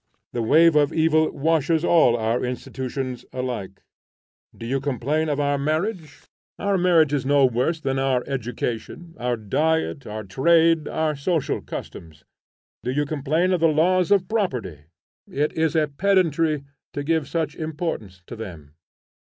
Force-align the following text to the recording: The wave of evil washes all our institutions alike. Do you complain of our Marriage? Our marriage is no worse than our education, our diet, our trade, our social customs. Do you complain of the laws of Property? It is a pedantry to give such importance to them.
The 0.33 0.41
wave 0.41 0.75
of 0.75 0.91
evil 0.91 1.29
washes 1.31 1.85
all 1.85 2.17
our 2.17 2.43
institutions 2.43 3.23
alike. 3.31 3.83
Do 4.57 4.65
you 4.65 4.81
complain 4.81 5.29
of 5.29 5.39
our 5.39 5.59
Marriage? 5.59 6.23
Our 6.57 6.75
marriage 6.75 7.13
is 7.13 7.23
no 7.23 7.45
worse 7.45 7.79
than 7.79 7.99
our 7.99 8.23
education, 8.25 9.13
our 9.19 9.37
diet, 9.37 10.07
our 10.07 10.23
trade, 10.23 10.87
our 10.87 11.15
social 11.15 11.61
customs. 11.61 12.23
Do 12.81 12.89
you 12.89 13.05
complain 13.05 13.51
of 13.53 13.59
the 13.59 13.67
laws 13.67 14.09
of 14.09 14.27
Property? 14.27 14.85
It 15.29 15.53
is 15.53 15.75
a 15.75 15.87
pedantry 15.87 16.63
to 16.93 17.03
give 17.03 17.27
such 17.27 17.55
importance 17.55 18.23
to 18.25 18.35
them. 18.35 18.73